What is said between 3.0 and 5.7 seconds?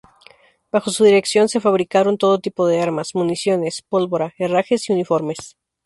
municiones, pólvora, herrajes y uniformes.